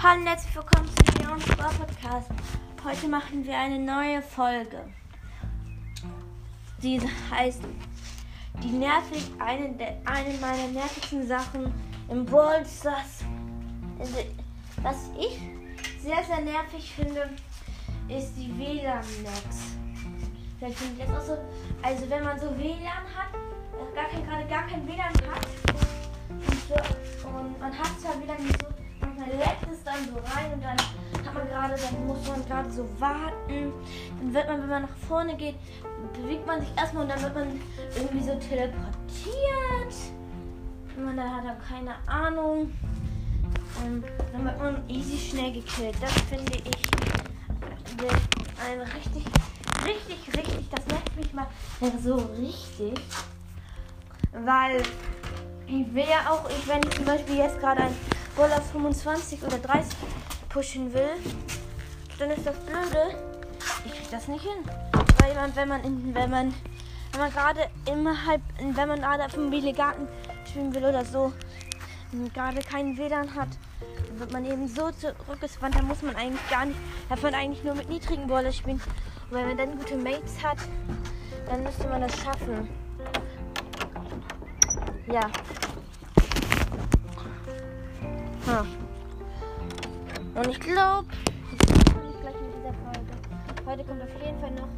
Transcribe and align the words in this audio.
Hallo 0.00 0.20
und 0.20 0.28
herzlich 0.28 0.54
willkommen 0.54 0.88
zu 0.88 1.18
Leon 1.18 1.40
Spar 1.40 1.72
Podcast. 1.72 2.30
Heute 2.84 3.08
machen 3.08 3.44
wir 3.44 3.58
eine 3.58 3.80
neue 3.80 4.22
Folge. 4.22 4.84
Die 6.80 7.00
heißt 7.32 7.62
die 8.62 8.68
nervig 8.68 9.28
eine, 9.40 9.74
eine 10.04 10.38
meiner 10.40 10.68
nervigsten 10.68 11.26
Sachen 11.26 11.74
im 12.08 12.24
Brawl 12.24 12.64
Stars. 12.64 13.24
Was 14.82 15.10
ich 15.18 15.40
sehr 16.00 16.22
sehr 16.22 16.42
nervig 16.42 16.94
finde, 16.94 17.30
ist 18.08 18.34
die 18.36 18.56
WLAN-Lags. 18.56 19.74
Vielleicht 20.58 20.78
finde 20.78 21.02
ich 21.02 21.08
das 21.08 21.18
auch 21.18 21.26
so. 21.26 21.38
Also 21.82 22.08
wenn 22.08 22.22
man 22.22 22.38
so 22.38 22.56
WLAN 22.56 23.04
hat, 23.16 23.32
gar 23.96 24.04
kein, 24.04 24.24
gerade 24.24 24.46
gar 24.46 24.64
kein 24.68 24.86
WLAN 24.86 25.12
hat 25.28 25.44
und, 26.68 27.34
und 27.34 27.58
man 27.58 27.76
hat 27.76 28.00
zwar 28.00 28.14
WLAN 28.22 28.46
nicht 28.46 28.62
so 28.62 28.87
man 29.18 29.28
leckt 29.30 29.66
es 29.70 29.82
dann 29.84 29.96
so 30.06 30.18
rein 30.34 30.52
und 30.52 30.62
dann 30.62 30.78
hat 30.78 31.34
man 31.34 31.48
gerade, 31.48 31.74
dann 31.74 32.06
muss 32.06 32.26
man 32.26 32.46
gerade 32.46 32.70
so 32.70 32.88
warten. 32.98 33.72
Dann 34.18 34.34
wird 34.34 34.48
man, 34.48 34.62
wenn 34.62 34.68
man 34.68 34.82
nach 34.82 34.96
vorne 35.08 35.36
geht, 35.36 35.56
bewegt 36.14 36.46
man 36.46 36.60
sich 36.60 36.70
erstmal 36.76 37.02
und 37.04 37.10
dann 37.10 37.22
wird 37.22 37.34
man 37.34 37.60
irgendwie 37.96 38.22
so 38.22 38.34
teleportiert. 38.36 39.94
Und 40.96 41.04
man 41.04 41.16
da 41.16 41.30
hat 41.30 41.44
dann 41.44 41.58
keine 41.68 41.94
Ahnung. 42.06 42.72
Und 43.84 44.04
dann 44.32 44.44
wird 44.44 44.58
man 44.58 44.88
easy 44.88 45.18
schnell 45.18 45.52
gekillt. 45.52 45.96
Das 46.00 46.12
finde 46.12 46.56
ich 46.56 46.88
ein 48.66 48.80
richtig, 48.80 49.24
richtig, 49.84 50.36
richtig, 50.36 50.68
das 50.70 50.86
nervt 50.86 51.16
mich 51.16 51.32
mal 51.32 51.46
so 52.02 52.16
richtig. 52.38 52.94
Weil 54.32 54.82
ich 55.66 55.94
will 55.94 56.04
ja 56.08 56.30
auch, 56.30 56.48
ich, 56.48 56.66
wenn 56.68 56.82
ich 56.82 56.90
zum 56.90 57.04
Beispiel 57.04 57.36
jetzt 57.36 57.58
gerade 57.60 57.82
ein 57.82 57.94
Ball 58.38 58.52
auf 58.52 58.70
25 58.70 59.42
oder 59.42 59.58
30 59.58 59.98
pushen 60.48 60.94
will, 60.94 61.10
dann 62.20 62.30
ist 62.30 62.46
das 62.46 62.56
blöde. 62.60 63.16
Ich 63.84 63.92
krieg 63.92 64.10
das 64.12 64.28
nicht 64.28 64.44
hin. 64.44 64.64
Weil 65.20 65.34
man, 65.34 65.56
wenn 65.56 65.68
man, 65.68 65.82
in, 65.82 66.14
wenn 66.14 66.30
man, 66.30 66.54
wenn 67.10 67.20
man 67.20 67.32
gerade 67.32 67.68
innerhalb, 67.90 68.40
wenn 68.60 68.88
man 68.88 69.00
gerade 69.00 69.24
auf 69.24 69.32
dem 69.32 69.50
Garten 69.74 70.06
spielen 70.48 70.72
will 70.72 70.84
oder 70.84 71.04
so, 71.04 71.32
gerade 72.32 72.60
keinen 72.60 72.96
WLAN 72.96 73.34
hat, 73.34 73.48
dann 74.06 74.20
wird 74.20 74.32
man 74.32 74.44
eben 74.44 74.68
so 74.68 74.92
zurückgespannt, 74.92 75.74
da 75.74 75.82
muss 75.82 76.02
man 76.02 76.14
eigentlich 76.14 76.48
gar 76.48 76.64
nicht, 76.64 76.78
darf 77.08 77.20
man 77.22 77.34
eigentlich 77.34 77.64
nur 77.64 77.74
mit 77.74 77.88
niedrigen 77.88 78.28
Baller 78.28 78.52
spielen. 78.52 78.80
Und 79.30 79.36
wenn 79.36 79.48
man 79.48 79.56
dann 79.56 79.76
gute 79.76 79.96
Mates 79.96 80.40
hat, 80.44 80.58
dann 81.48 81.64
müsste 81.64 81.88
man 81.88 82.02
das 82.02 82.16
schaffen. 82.16 82.68
Ja. 85.10 85.28
Hm. 88.48 88.66
Und 90.34 90.48
ich 90.48 90.58
glaube, 90.58 91.08
ich 91.52 91.58
gleich 91.58 92.34
mit 92.40 92.54
dieser 92.56 92.72
Folge. 92.82 93.12
Heute 93.66 93.84
kommt 93.84 94.02
auf 94.02 94.08
jeden 94.24 94.40
Fall 94.40 94.50
noch 94.52 94.68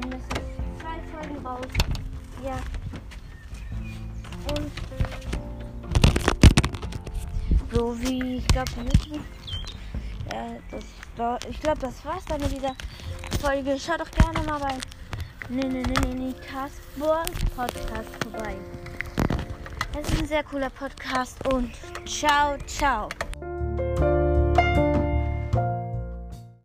mindestens 0.00 0.46
zwei 0.78 1.00
Folgen 1.10 1.44
raus. 1.44 1.66
Ja. 2.44 2.56
Und 4.54 4.70
so 7.72 8.00
wie, 8.00 8.36
ich 8.36 8.46
glaube, 8.46 8.70
ja, 10.32 10.46
das 10.70 10.84
ich 11.48 11.60
glaube, 11.60 11.78
das 11.80 12.04
war's 12.04 12.24
dann 12.26 12.40
mit 12.40 12.52
dieser 12.52 12.76
Folge. 13.40 13.76
Schaut 13.76 14.00
doch 14.00 14.10
gerne 14.12 14.46
mal 14.46 14.60
bei 14.60 14.78
Nee, 15.48 15.64
nee, 15.64 16.34
Castboard 16.48 17.32
Podcast 17.56 18.10
vorbei. 18.22 18.56
Das 19.96 20.12
ist 20.12 20.20
ein 20.20 20.28
sehr 20.28 20.42
cooler 20.44 20.68
Podcast 20.68 21.38
und 21.46 21.70
ciao, 22.04 22.58
ciao. 22.66 23.08